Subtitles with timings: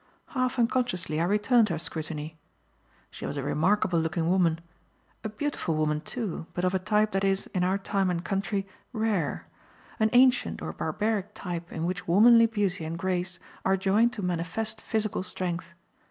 [0.29, 2.39] Half unconsciously I returned her scrutiny.
[3.11, 4.59] She was a remarkable looking woman.
[5.23, 8.67] A beautiful woman, too, but of a type that is, in our time and country,
[8.93, 9.45] rare:
[9.99, 14.81] an ancient or barbaric type in which womanly beauty and grace are joined to manifest
[14.81, 15.75] physical strength.